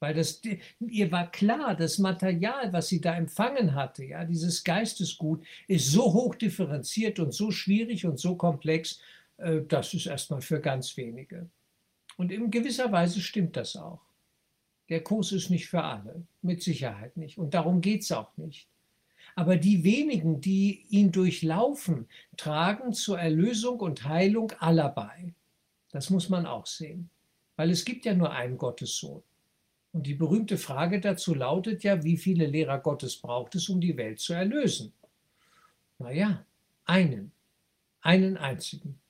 Weil 0.00 0.14
das, 0.14 0.42
ihr 0.80 1.12
war 1.12 1.30
klar, 1.30 1.74
das 1.74 1.98
Material, 1.98 2.72
was 2.72 2.88
sie 2.88 3.00
da 3.00 3.14
empfangen 3.16 3.74
hatte, 3.74 4.04
ja, 4.04 4.24
dieses 4.24 4.64
Geistesgut, 4.64 5.44
ist 5.68 5.90
so 5.90 6.12
hoch 6.12 6.34
differenziert 6.34 7.18
und 7.18 7.32
so 7.32 7.50
schwierig 7.50 8.04
und 8.04 8.18
so 8.18 8.36
komplex, 8.36 9.00
das 9.38 9.94
ist 9.94 10.06
erstmal 10.06 10.40
für 10.40 10.60
ganz 10.60 10.96
wenige. 10.96 11.48
Und 12.16 12.32
in 12.32 12.50
gewisser 12.50 12.90
Weise 12.92 13.20
stimmt 13.20 13.56
das 13.56 13.76
auch. 13.76 14.00
Der 14.88 15.02
Kurs 15.02 15.32
ist 15.32 15.50
nicht 15.50 15.68
für 15.68 15.82
alle, 15.82 16.26
mit 16.42 16.62
Sicherheit 16.62 17.16
nicht. 17.16 17.38
Und 17.38 17.54
darum 17.54 17.80
geht 17.80 18.02
es 18.02 18.12
auch 18.12 18.36
nicht. 18.36 18.68
Aber 19.34 19.56
die 19.56 19.84
wenigen, 19.84 20.40
die 20.40 20.86
ihn 20.88 21.12
durchlaufen, 21.12 22.08
tragen 22.36 22.92
zur 22.92 23.18
Erlösung 23.18 23.80
und 23.80 24.04
Heilung 24.04 24.52
aller 24.60 24.88
bei. 24.88 25.34
Das 25.90 26.08
muss 26.10 26.28
man 26.28 26.46
auch 26.46 26.66
sehen. 26.66 27.10
Weil 27.56 27.70
es 27.70 27.84
gibt 27.84 28.04
ja 28.04 28.14
nur 28.14 28.32
einen 28.32 28.56
Gottessohn. 28.56 29.22
Und 29.92 30.06
die 30.06 30.14
berühmte 30.14 30.56
Frage 30.56 31.00
dazu 31.00 31.34
lautet 31.34 31.82
ja, 31.82 32.02
wie 32.04 32.16
viele 32.16 32.46
Lehrer 32.46 32.78
Gottes 32.78 33.16
braucht 33.16 33.54
es, 33.54 33.68
um 33.68 33.80
die 33.80 33.96
Welt 33.96 34.20
zu 34.20 34.34
erlösen? 34.34 34.92
Naja, 35.98 36.44
einen, 36.84 37.32
einen 38.02 38.36
einzigen. 38.36 39.00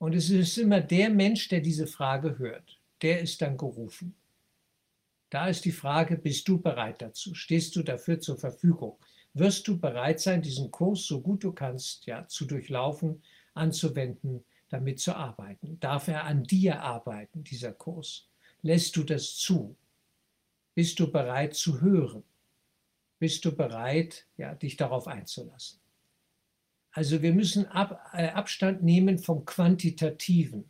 Und 0.00 0.14
es 0.14 0.30
ist 0.30 0.56
immer 0.56 0.80
der 0.80 1.10
Mensch, 1.10 1.48
der 1.48 1.60
diese 1.60 1.86
Frage 1.86 2.38
hört, 2.38 2.80
der 3.02 3.20
ist 3.20 3.42
dann 3.42 3.58
gerufen. 3.58 4.14
Da 5.28 5.48
ist 5.48 5.66
die 5.66 5.72
Frage, 5.72 6.16
bist 6.16 6.48
du 6.48 6.58
bereit 6.58 7.02
dazu? 7.02 7.34
Stehst 7.34 7.76
du 7.76 7.82
dafür 7.82 8.18
zur 8.18 8.38
Verfügung? 8.38 8.98
Wirst 9.34 9.68
du 9.68 9.78
bereit 9.78 10.18
sein, 10.18 10.40
diesen 10.40 10.70
Kurs 10.70 11.04
so 11.04 11.20
gut 11.20 11.44
du 11.44 11.52
kannst 11.52 12.06
ja, 12.06 12.26
zu 12.26 12.46
durchlaufen, 12.46 13.22
anzuwenden, 13.52 14.42
damit 14.70 15.00
zu 15.00 15.14
arbeiten? 15.14 15.78
Darf 15.80 16.08
er 16.08 16.24
an 16.24 16.44
dir 16.44 16.80
arbeiten, 16.80 17.44
dieser 17.44 17.72
Kurs? 17.72 18.26
Lässt 18.62 18.96
du 18.96 19.04
das 19.04 19.36
zu? 19.36 19.76
Bist 20.74 20.98
du 20.98 21.12
bereit 21.12 21.54
zu 21.54 21.82
hören? 21.82 22.24
Bist 23.18 23.44
du 23.44 23.54
bereit, 23.54 24.26
ja, 24.38 24.54
dich 24.54 24.78
darauf 24.78 25.06
einzulassen? 25.06 25.79
Also 26.92 27.22
wir 27.22 27.32
müssen 27.32 27.66
Ab, 27.66 28.10
äh, 28.12 28.28
Abstand 28.28 28.82
nehmen 28.82 29.18
vom 29.18 29.44
Quantitativen. 29.44 30.64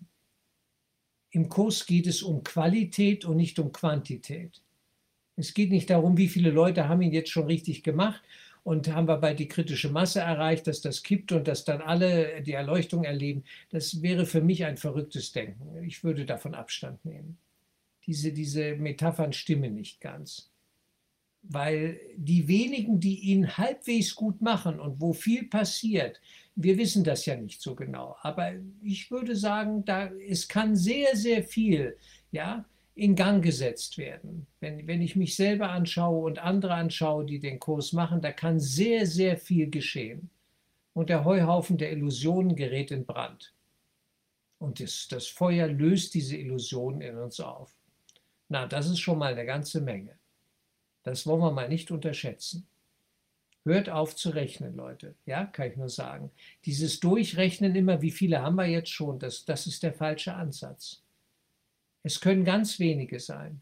Im 1.31 1.49
Kurs 1.49 1.87
geht 1.87 2.07
es 2.07 2.23
um 2.23 2.43
Qualität 2.43 3.25
und 3.25 3.37
nicht 3.37 3.59
um 3.59 3.73
Quantität. 3.73 4.61
Es 5.37 5.55
geht 5.55 5.71
nicht 5.71 5.89
darum, 5.89 6.17
wie 6.17 6.29
viele 6.29 6.51
Leute 6.51 6.89
haben 6.89 7.03
ihn 7.03 7.13
jetzt 7.13 7.31
schon 7.31 7.47
richtig 7.47 7.83
gemacht 7.83 8.23
und 8.63 8.93
haben 8.93 9.09
wir 9.09 9.17
bald 9.17 9.39
die 9.39 9.49
kritische 9.49 9.89
Masse 9.89 10.21
erreicht, 10.21 10.67
dass 10.67 10.83
das 10.83 11.03
kippt 11.03 11.33
und 11.33 11.49
dass 11.49 11.65
dann 11.65 11.81
alle 11.81 12.43
die 12.43 12.53
Erleuchtung 12.53 13.05
erleben. 13.05 13.45
Das 13.71 14.03
wäre 14.03 14.27
für 14.27 14.43
mich 14.43 14.65
ein 14.65 14.77
verrücktes 14.77 15.33
Denken. 15.33 15.83
Ich 15.85 16.05
würde 16.05 16.27
davon 16.27 16.55
Abstand 16.55 17.03
nehmen. 17.05 17.39
Diese, 18.07 18.33
diese 18.33 18.77
Metaphern 18.77 19.33
stimmen 19.33 19.75
nicht 19.75 20.01
ganz. 20.01 20.50
Weil 21.43 22.01
die 22.17 22.49
wenigen, 22.49 23.01
die 23.01 23.19
ihn 23.21 23.57
halbwegs 23.57 24.15
gut 24.15 24.41
machen 24.43 24.79
und 24.79 25.01
wo 25.01 25.13
viel 25.13 25.49
passiert, 25.49 26.21
wir 26.55 26.77
wissen 26.77 27.05
das 27.05 27.25
ja 27.27 27.37
nicht 27.37 27.63
so 27.63 27.75
genau, 27.75 28.17
aber 28.21 28.53
ich 28.83 29.11
würde 29.11 29.35
sagen, 29.35 29.85
da, 29.85 30.11
es 30.29 30.49
kann 30.49 30.77
sehr, 30.77 31.17
sehr 31.17 31.43
viel 31.43 31.97
ja, 32.33 32.67
in 32.95 33.15
Gang 33.15 33.43
gesetzt 33.43 33.97
werden. 33.97 34.47
Wenn, 34.61 34.87
wenn 34.87 35.01
ich 35.01 35.17
mich 35.17 35.35
selber 35.35 35.71
anschaue 35.71 36.25
und 36.27 36.39
andere 36.39 36.75
anschaue, 36.75 37.25
die 37.25 37.41
den 37.41 37.59
Kurs 37.59 37.93
machen, 37.93 38.21
da 38.21 38.33
kann 38.33 38.61
sehr, 38.61 39.07
sehr 39.07 39.39
viel 39.39 39.71
geschehen. 39.71 40.29
Und 40.93 41.09
der 41.09 41.25
Heuhaufen 41.25 41.79
der 41.79 41.93
Illusionen 41.93 42.57
gerät 42.57 42.91
in 42.91 43.07
Brand. 43.07 43.55
Und 44.59 44.81
das, 44.81 45.09
das 45.09 45.29
Feuer 45.29 45.69
löst 45.69 46.13
diese 46.13 46.37
Illusionen 46.37 47.01
in 47.01 47.17
uns 47.17 47.41
auf. 47.41 47.75
Na, 48.49 48.67
das 48.67 48.91
ist 48.91 49.01
schon 49.01 49.19
mal 49.19 49.33
eine 49.33 49.47
ganze 49.47 49.81
Menge. 49.81 50.20
Das 51.03 51.27
wollen 51.27 51.41
wir 51.41 51.51
mal 51.51 51.69
nicht 51.69 51.91
unterschätzen. 51.91 52.67
Hört 53.65 53.91
auf 53.91 54.17
zu 54.17 54.31
rechnen, 54.31 54.75
Leute. 54.75 55.15
Ja, 55.27 55.45
kann 55.45 55.71
ich 55.71 55.77
nur 55.77 55.91
sagen. 55.91 56.31
Dieses 56.65 56.99
Durchrechnen 57.01 57.75
immer, 57.75 58.01
wie 58.01 58.11
viele 58.11 58.41
haben 58.43 58.57
wir 58.57 58.67
jetzt 58.67 58.91
schon, 58.91 59.19
das, 59.19 59.45
das 59.45 59.67
ist 59.67 59.83
der 59.83 59.93
falsche 59.93 60.35
Ansatz. 60.35 61.03
Es 62.03 62.21
können 62.21 62.45
ganz 62.45 62.79
wenige 62.79 63.21
sein. 63.21 63.61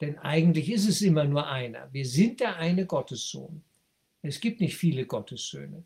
Denn 0.00 0.18
eigentlich 0.18 0.70
ist 0.70 0.88
es 0.88 1.02
immer 1.02 1.24
nur 1.24 1.48
einer. 1.48 1.92
Wir 1.92 2.06
sind 2.06 2.40
der 2.40 2.56
eine 2.56 2.86
Gottessohn. 2.86 3.62
Es 4.22 4.40
gibt 4.40 4.60
nicht 4.60 4.76
viele 4.76 5.06
Gottessöhne. 5.06 5.82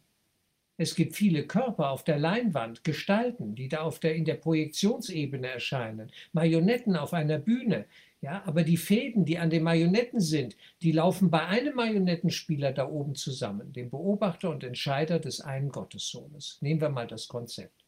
Es 0.81 0.95
gibt 0.95 1.15
viele 1.15 1.47
Körper 1.47 1.91
auf 1.91 2.05
der 2.05 2.19
Leinwand, 2.19 2.85
Gestalten, 2.85 3.55
die 3.55 3.69
da 3.69 3.83
auf 3.83 3.99
der, 3.99 4.15
in 4.15 4.25
der 4.25 4.37
Projektionsebene 4.37 5.47
erscheinen, 5.47 6.11
Marionetten 6.33 6.97
auf 6.97 7.13
einer 7.13 7.37
Bühne, 7.37 7.85
ja, 8.23 8.43
aber 8.47 8.63
die 8.63 8.79
Fäden, 8.79 9.27
die 9.27 9.37
an 9.37 9.51
den 9.51 9.63
Marionetten 9.63 10.21
sind, 10.21 10.57
die 10.81 10.93
laufen 10.93 11.31
bei 11.31 11.45
einem 11.45 11.75
Marionettenspieler 11.75 12.73
da 12.73 12.89
oben 12.89 13.15
zusammen, 13.15 13.75
dem 13.75 13.91
Beobachter 13.91 14.49
und 14.49 14.65
Entscheider 14.65 15.19
des 15.19 15.43
einen 15.43 15.69
Gottessohnes. 15.69 16.57
Nehmen 16.63 16.81
wir 16.81 16.89
mal 16.89 17.07
das 17.07 17.29
Konzept. 17.29 17.85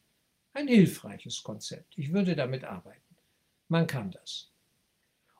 Ein 0.53 0.67
hilfreiches 0.67 1.41
Konzept. 1.41 1.97
Ich 1.97 2.13
würde 2.13 2.35
damit 2.35 2.63
arbeiten. 2.63 3.15
Man 3.69 3.87
kann 3.87 4.11
das. 4.11 4.52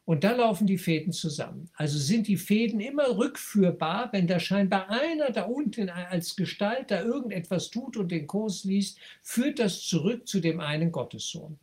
Und 0.05 0.25
da 0.25 0.33
laufen 0.33 0.67
die 0.67 0.77
Fäden 0.77 1.13
zusammen. 1.13 1.69
Also 1.75 1.97
sind 1.97 2.27
die 2.27 2.35
Fäden 2.35 2.81
immer 2.81 3.17
rückführbar, 3.17 4.11
wenn 4.11 4.27
da 4.27 4.39
scheinbar 4.39 4.89
einer 4.89 5.31
da 5.31 5.43
unten 5.43 5.89
als 5.89 6.35
Gestalt 6.35 6.91
da 6.91 7.01
irgendetwas 7.01 7.69
tut 7.69 7.95
und 7.95 8.11
den 8.11 8.27
Kurs 8.27 8.65
liest, 8.65 8.99
führt 9.21 9.59
das 9.59 9.81
zurück 9.81 10.27
zu 10.27 10.41
dem 10.41 10.59
einen 10.59 10.91
Gottessohn. 10.91 11.57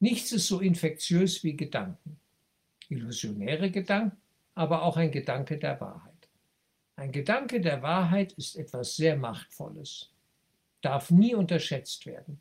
Nichts 0.00 0.32
ist 0.32 0.48
so 0.48 0.60
infektiös 0.60 1.44
wie 1.44 1.56
Gedanken. 1.56 2.18
Illusionäre 2.88 3.70
Gedanken, 3.70 4.16
aber 4.54 4.82
auch 4.82 4.96
ein 4.96 5.10
Gedanke 5.10 5.58
der 5.58 5.80
Wahrheit. 5.80 6.12
Ein 6.96 7.12
Gedanke 7.12 7.60
der 7.60 7.82
Wahrheit 7.82 8.32
ist 8.32 8.56
etwas 8.56 8.96
sehr 8.96 9.16
Machtvolles, 9.16 10.10
darf 10.80 11.10
nie 11.10 11.34
unterschätzt 11.34 12.06
werden. 12.06 12.40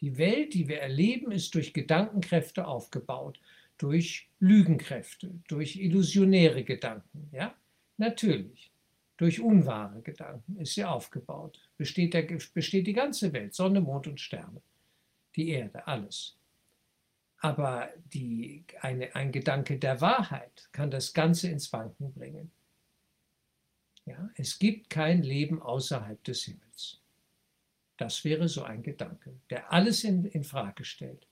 Die 0.00 0.18
Welt, 0.18 0.54
die 0.54 0.68
wir 0.68 0.80
erleben, 0.80 1.30
ist 1.30 1.54
durch 1.54 1.72
Gedankenkräfte 1.72 2.66
aufgebaut, 2.66 3.38
durch 3.80 4.28
Lügenkräfte, 4.40 5.40
durch 5.48 5.76
illusionäre 5.76 6.64
Gedanken, 6.64 7.30
ja? 7.32 7.54
Natürlich. 7.96 8.70
Durch 9.16 9.40
unwahre 9.40 10.02
Gedanken 10.02 10.58
ist 10.58 10.74
sie 10.74 10.84
aufgebaut. 10.84 11.58
Besteht, 11.78 12.12
der, 12.12 12.22
besteht 12.54 12.86
die 12.86 12.92
ganze 12.92 13.32
Welt, 13.32 13.54
Sonne, 13.54 13.80
Mond 13.80 14.06
und 14.06 14.20
Sterne, 14.20 14.60
die 15.34 15.48
Erde, 15.48 15.86
alles. 15.86 16.36
Aber 17.38 17.90
die, 18.12 18.64
eine, 18.80 19.14
ein 19.14 19.32
Gedanke 19.32 19.78
der 19.78 20.00
Wahrheit 20.02 20.68
kann 20.72 20.90
das 20.90 21.14
Ganze 21.14 21.48
ins 21.48 21.72
Wanken 21.72 22.12
bringen. 22.12 22.50
Ja, 24.04 24.30
es 24.34 24.58
gibt 24.58 24.90
kein 24.90 25.22
Leben 25.22 25.62
außerhalb 25.62 26.22
des 26.24 26.44
Himmels. 26.44 27.00
Das 27.96 28.24
wäre 28.24 28.46
so 28.48 28.62
ein 28.62 28.82
Gedanke, 28.82 29.40
der 29.48 29.72
alles 29.72 30.04
in, 30.04 30.26
in 30.26 30.44
Frage 30.44 30.84
stellt. 30.84 31.26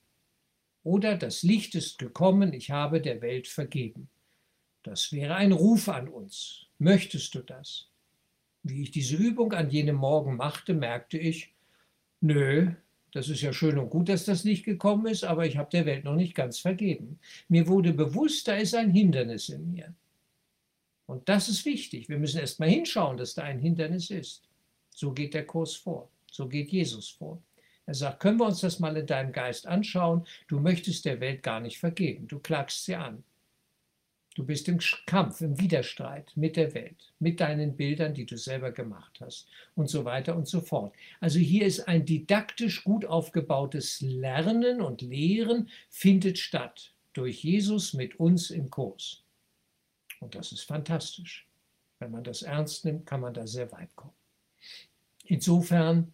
Oder 0.83 1.17
das 1.17 1.43
Licht 1.43 1.75
ist 1.75 1.99
gekommen, 1.99 2.53
ich 2.53 2.71
habe 2.71 3.01
der 3.01 3.21
Welt 3.21 3.49
vergeben. 3.49 4.09
Das 4.83 5.13
wäre 5.13 5.35
ein 5.35 5.53
Ruf 5.53 5.89
an 5.89 6.09
uns. 6.09 6.67
Möchtest 6.79 7.35
du 7.35 7.41
das? 7.41 7.89
Wie 8.63 8.83
ich 8.83 8.91
diese 8.91 9.17
Übung 9.17 9.53
an 9.53 9.71
jenem 9.71 9.97
Morgen 9.97 10.37
machte, 10.37 10.75
merkte 10.75 11.19
ich, 11.19 11.53
nö, 12.21 12.73
das 13.13 13.29
ist 13.29 13.41
ja 13.41 13.53
schön 13.53 13.79
und 13.79 13.91
gut, 13.91 14.09
dass 14.09 14.25
das 14.25 14.45
nicht 14.45 14.65
gekommen 14.65 15.07
ist, 15.07 15.25
aber 15.25 15.47
ich 15.47 15.57
habe 15.57 15.71
der 15.71 15.87
Welt 15.87 16.05
noch 16.05 16.15
nicht 16.15 16.35
ganz 16.35 16.59
vergeben. 16.59 17.19
Mir 17.49 17.67
wurde 17.67 17.93
bewusst, 17.93 18.47
da 18.49 18.55
ist 18.55 18.75
ein 18.75 18.91
Hindernis 18.91 19.49
in 19.49 19.73
mir. 19.73 19.95
Und 21.07 21.29
das 21.29 21.49
ist 21.49 21.65
wichtig. 21.65 22.09
Wir 22.09 22.19
müssen 22.19 22.41
erst 22.41 22.61
mal 22.61 22.69
hinschauen, 22.69 23.17
dass 23.17 23.35
da 23.35 23.43
ein 23.43 23.61
Hindernis 23.61 24.11
ist. 24.11 24.43
So 24.91 25.13
geht 25.13 25.33
der 25.33 25.47
Kurs 25.47 25.75
vor. 25.75 26.11
So 26.31 26.47
geht 26.47 26.71
Jesus 26.71 27.09
vor. 27.09 27.43
Er 27.89 27.95
sagt, 27.95 28.21
können 28.21 28.39
wir 28.39 28.45
uns 28.45 28.61
das 28.61 28.81
mal 28.81 28.95
in 28.99 29.07
deinem 29.07 29.33
Geist 29.33 29.67
anschauen? 29.67 30.27
Du 30.47 30.61
möchtest 30.61 31.07
der 31.07 31.21
Welt 31.21 31.43
gar 31.43 31.59
nicht 31.59 31.79
vergeben. 31.79 32.29
Du 32.29 32.39
klagst 32.39 32.85
sie 32.85 32.95
an. 32.95 33.25
Du 34.35 34.45
bist 34.45 34.69
im 34.69 34.79
Kampf, 35.07 35.41
im 35.41 35.59
Widerstreit 35.59 36.31
mit 36.37 36.57
der 36.57 36.75
Welt, 36.75 37.15
mit 37.19 37.41
deinen 37.41 37.79
Bildern, 37.79 38.13
die 38.13 38.27
du 38.27 38.37
selber 38.37 38.73
gemacht 38.73 39.19
hast 39.23 39.49
und 39.75 39.89
so 39.89 40.05
weiter 40.05 40.37
und 40.37 40.47
so 40.47 40.61
fort. 40.61 40.95
Also 41.21 41.39
hier 41.39 41.65
ist 41.65 41.89
ein 41.89 42.05
didaktisch 42.05 42.85
gut 42.85 43.07
aufgebautes 43.07 44.03
Lernen 44.03 44.83
und 44.83 45.01
Lehren 45.01 45.71
findet 45.89 46.37
statt 46.37 46.93
durch 47.15 47.43
Jesus 47.43 47.95
mit 47.95 48.21
uns 48.21 48.51
im 48.51 48.69
Kurs. 48.69 49.23
Und 50.21 50.35
das 50.35 50.53
ist 50.53 50.65
fantastisch. 50.65 51.49
Wenn 52.01 52.11
man 52.11 52.23
das 52.23 52.43
ernst 52.43 52.85
nimmt, 52.85 53.07
kann 53.07 53.23
man 53.23 53.33
da 53.33 53.47
sehr 53.47 53.73
weit 53.73 53.97
kommen. 53.97 54.13
Insofern, 55.25 56.13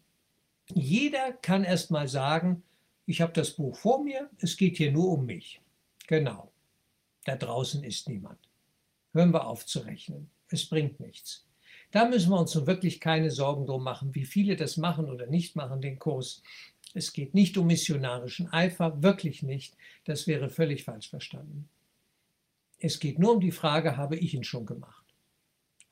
jeder 0.73 1.33
kann 1.33 1.65
erst 1.65 1.91
mal 1.91 2.09
sagen, 2.09 2.63
ich 3.07 3.21
habe 3.21 3.33
das 3.33 3.51
Buch 3.51 3.77
vor 3.77 4.03
mir, 4.03 4.31
es 4.39 4.57
geht 4.57 4.79
hier 4.79 4.93
nur 4.93 5.13
um 5.13 5.27
mich. 5.27 5.61
Genau. 6.07 6.51
Da 7.25 7.37
draußen 7.37 7.85
ist 7.85 8.09
niemand. 8.09 8.39
Hören 9.13 9.33
wir 9.33 9.47
auf 9.47 9.67
zu 9.67 9.81
rechnen. 9.81 10.31
Es 10.49 10.67
bringt 10.67 11.01
nichts. 11.01 11.47
Da 11.91 12.09
müssen 12.09 12.31
wir 12.31 12.41
uns 12.41 12.55
nun 12.55 12.67
wirklich 12.67 13.01
keine 13.01 13.31
Sorgen 13.31 13.67
drum 13.67 13.85
machen, 13.85 14.15
wie 14.15 14.25
viele 14.25 14.57
das 14.57 14.77
machen 14.77 15.09
oder 15.11 15.27
nicht 15.27 15.55
machen, 15.55 15.81
den 15.81 15.99
Kurs. 15.99 16.43
Es 16.93 17.13
geht 17.13 17.35
nicht 17.35 17.57
um 17.57 17.67
missionarischen 17.67 18.53
Eifer, 18.53 19.03
wirklich 19.03 19.43
nicht. 19.43 19.77
Das 20.05 20.27
wäre 20.27 20.49
völlig 20.49 20.85
falsch 20.85 21.11
verstanden. 21.11 21.69
Es 22.79 23.01
geht 23.01 23.19
nur 23.19 23.33
um 23.33 23.41
die 23.41 23.53
Frage, 23.53 23.97
habe 23.97 24.17
ich 24.17 24.35
ihn 24.35 24.45
schon 24.45 24.67
gemacht? 24.67 25.05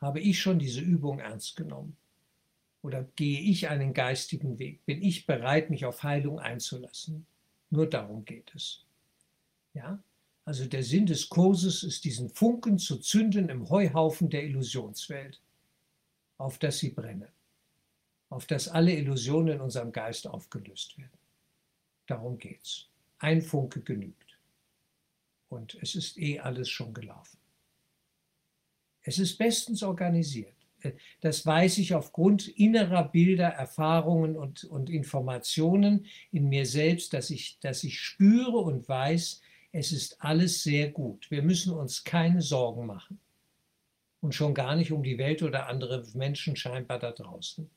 Habe 0.01 0.21
ich 0.21 0.41
schon 0.41 0.59
diese 0.59 0.81
Übung 0.81 1.21
ernst 1.21 1.57
genommen? 1.57 1.97
Oder 2.83 3.05
gehe 3.17 3.41
ich 3.41 3.69
einen 3.69 3.95
geistigen 3.95 4.59
Weg? 4.59 4.85
Bin 4.85 5.03
ich 5.03 5.27
bereit, 5.27 5.71
mich 5.71 5.85
auf 5.85 6.03
Heilung 6.03 6.41
einzulassen? 6.41 7.27
Nur 7.71 7.89
darum 7.89 8.25
geht 8.25 8.53
es. 8.55 8.85
Ja? 9.73 10.03
Also 10.45 10.67
der 10.67 10.83
Sinn 10.83 11.07
des 11.07 11.29
Kurses 11.29 11.85
ist, 11.85 12.05
diesen 12.05 12.29
Funken 12.29 12.79
zu 12.79 12.99
zünden 12.99 13.49
im 13.49 13.71
Heuhaufen 13.71 14.29
der 14.29 14.45
Illusionswelt, 14.45 15.41
auf 16.39 16.59
das 16.59 16.79
sie 16.79 16.91
brenne, 16.91 17.29
auf 18.29 18.47
das 18.47 18.67
alle 18.67 18.93
Illusionen 18.93 19.55
in 19.55 19.61
unserem 19.61 19.93
Geist 19.93 20.27
aufgelöst 20.27 20.99
werden. 20.99 21.19
Darum 22.07 22.39
geht's. 22.39 22.89
Ein 23.19 23.41
Funke 23.41 23.81
genügt. 23.81 24.37
Und 25.49 25.79
es 25.81 25.95
ist 25.95 26.19
eh 26.19 26.41
alles 26.41 26.69
schon 26.69 26.93
gelaufen. 26.93 27.39
Es 29.03 29.19
ist 29.19 29.39
bestens 29.39 29.83
organisiert. 29.85 30.57
Das 31.21 31.45
weiß 31.47 31.79
ich 31.79 31.95
aufgrund 31.95 32.49
innerer 32.49 33.09
Bilder, 33.09 33.49
Erfahrungen 33.49 34.37
und, 34.37 34.65
und 34.65 34.91
Informationen 34.91 36.07
in 36.31 36.49
mir 36.49 36.67
selbst, 36.67 37.13
dass 37.13 37.31
ich, 37.31 37.59
dass 37.61 37.85
ich 37.85 38.01
spüre 38.01 38.59
und 38.59 38.89
weiß, 38.89 39.41
es 39.73 39.93
ist 39.93 40.23
alles 40.23 40.63
sehr 40.63 40.91
gut. 40.91 41.31
Wir 41.31 41.43
müssen 41.43 41.73
uns 41.73 42.05
keine 42.05 42.43
Sorgen 42.43 42.87
machen. 42.87 43.19
Und 44.21 44.35
schon 44.35 44.55
gar 44.55 44.77
nicht 44.77 44.93
um 44.93 45.03
die 45.03 45.19
Welt 45.19 45.43
oder 45.43 45.67
andere 45.67 46.07
Menschen 46.15 46.55
scheinbar 46.55 46.99
da 46.99 47.11
draußen. 47.11 47.69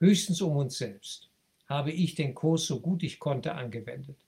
Höchstens 0.00 0.40
um 0.40 0.56
uns 0.56 0.78
selbst. 0.78 1.30
Habe 1.66 1.92
ich 1.92 2.16
den 2.16 2.34
Kurs 2.34 2.66
so 2.66 2.80
gut 2.80 3.02
ich 3.04 3.20
konnte 3.20 3.54
angewendet? 3.54 4.18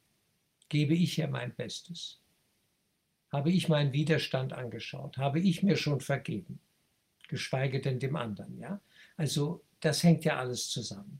Gebe 0.68 0.94
ich 0.94 1.14
hier 1.14 1.26
mein 1.26 1.54
Bestes? 1.54 2.20
Habe 3.32 3.50
ich 3.50 3.68
meinen 3.68 3.92
Widerstand 3.92 4.52
angeschaut? 4.52 5.16
Habe 5.16 5.40
ich 5.40 5.62
mir 5.62 5.76
schon 5.76 6.00
vergeben? 6.00 6.60
Geschweige 7.32 7.80
denn 7.80 7.98
dem 7.98 8.14
anderen. 8.14 8.58
Ja? 8.58 8.78
Also 9.16 9.64
das 9.80 10.02
hängt 10.02 10.22
ja 10.26 10.36
alles 10.36 10.68
zusammen. 10.68 11.18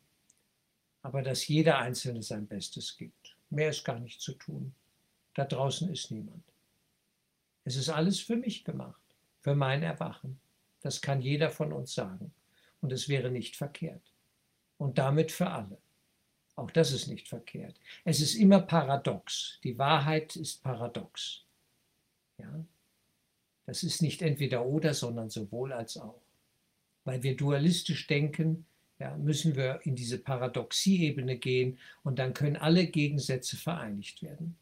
Aber 1.00 1.22
dass 1.22 1.48
jeder 1.48 1.78
Einzelne 1.78 2.22
sein 2.22 2.46
Bestes 2.46 2.98
gibt, 2.98 3.34
mehr 3.48 3.70
ist 3.70 3.82
gar 3.82 3.98
nicht 3.98 4.20
zu 4.20 4.34
tun. 4.34 4.74
Da 5.32 5.46
draußen 5.46 5.90
ist 5.90 6.10
niemand. 6.10 6.44
Es 7.64 7.76
ist 7.76 7.88
alles 7.88 8.20
für 8.20 8.36
mich 8.36 8.62
gemacht, 8.62 9.02
für 9.40 9.54
mein 9.54 9.82
Erwachen. 9.82 10.38
Das 10.82 11.00
kann 11.00 11.22
jeder 11.22 11.50
von 11.50 11.72
uns 11.72 11.94
sagen. 11.94 12.34
Und 12.82 12.92
es 12.92 13.08
wäre 13.08 13.30
nicht 13.30 13.56
verkehrt. 13.56 14.12
Und 14.76 14.98
damit 14.98 15.32
für 15.32 15.48
alle. 15.48 15.78
Auch 16.56 16.70
das 16.70 16.92
ist 16.92 17.06
nicht 17.06 17.26
verkehrt. 17.26 17.80
Es 18.04 18.20
ist 18.20 18.34
immer 18.34 18.60
paradox. 18.60 19.58
Die 19.64 19.78
Wahrheit 19.78 20.36
ist 20.36 20.62
paradox. 20.62 21.46
Ja? 22.36 22.66
Das 23.66 23.82
ist 23.82 24.02
nicht 24.02 24.22
entweder 24.22 24.64
oder, 24.66 24.94
sondern 24.94 25.30
sowohl 25.30 25.72
als 25.72 25.96
auch. 25.96 26.22
Weil 27.04 27.22
wir 27.22 27.36
dualistisch 27.36 28.06
denken, 28.06 28.66
ja, 28.98 29.16
müssen 29.16 29.56
wir 29.56 29.80
in 29.84 29.96
diese 29.96 30.18
Paradoxieebene 30.18 31.36
gehen 31.36 31.78
und 32.02 32.18
dann 32.18 32.34
können 32.34 32.56
alle 32.56 32.86
Gegensätze 32.86 33.56
vereinigt 33.56 34.22
werden. 34.22 34.56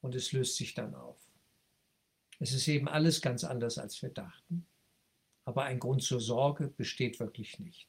Und 0.00 0.14
es 0.14 0.32
löst 0.32 0.56
sich 0.56 0.72
dann 0.74 0.94
auf. 0.94 1.18
Es 2.38 2.54
ist 2.54 2.68
eben 2.68 2.88
alles 2.88 3.20
ganz 3.20 3.44
anders, 3.44 3.76
als 3.76 4.00
wir 4.00 4.08
dachten. 4.08 4.66
Aber 5.44 5.64
ein 5.64 5.78
Grund 5.78 6.02
zur 6.02 6.20
Sorge 6.20 6.68
besteht 6.68 7.20
wirklich 7.20 7.58
nicht. 7.58 7.86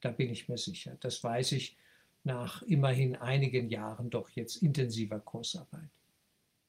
Da 0.00 0.10
bin 0.10 0.30
ich 0.30 0.48
mir 0.48 0.58
sicher. 0.58 0.96
Das 1.00 1.22
weiß 1.22 1.52
ich 1.52 1.76
nach 2.24 2.62
immerhin 2.62 3.14
einigen 3.14 3.68
Jahren 3.70 4.10
doch 4.10 4.28
jetzt 4.30 4.56
intensiver 4.56 5.20
Kursarbeit, 5.20 5.90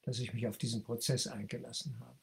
dass 0.03 0.19
ich 0.19 0.33
mich 0.33 0.47
auf 0.47 0.59
diesen 0.59 0.83
Prozess 0.83 1.25
eingelassen 1.25 1.99
habe. 1.99 2.19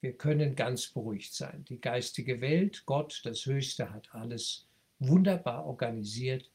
Wir 0.00 0.14
können 0.14 0.56
ganz 0.56 0.88
beruhigt 0.88 1.34
sein. 1.34 1.64
Die 1.68 1.80
geistige 1.80 2.40
Welt, 2.40 2.84
Gott, 2.86 3.20
das 3.24 3.44
Höchste, 3.44 3.90
hat 3.90 4.14
alles 4.14 4.66
wunderbar 4.98 5.66
organisiert, 5.66 6.50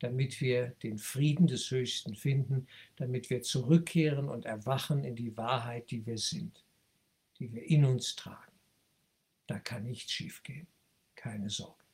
damit 0.00 0.40
wir 0.40 0.68
den 0.82 0.98
Frieden 0.98 1.46
des 1.46 1.70
Höchsten 1.70 2.14
finden, 2.14 2.66
damit 2.96 3.30
wir 3.30 3.42
zurückkehren 3.42 4.28
und 4.28 4.46
erwachen 4.46 5.04
in 5.04 5.16
die 5.16 5.36
Wahrheit, 5.36 5.90
die 5.90 6.06
wir 6.06 6.18
sind, 6.18 6.64
die 7.38 7.52
wir 7.52 7.64
in 7.64 7.84
uns 7.84 8.14
tragen. 8.14 8.52
Da 9.46 9.58
kann 9.58 9.84
nichts 9.84 10.12
schiefgehen. 10.12 10.66
Keine 11.14 11.50
Sorge. 11.50 11.87